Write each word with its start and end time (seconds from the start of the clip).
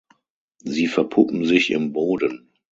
Sie 0.63 0.87
verpuppen 0.87 1.45
sich 1.45 1.69
im 1.69 1.93
Boden. 1.93 2.49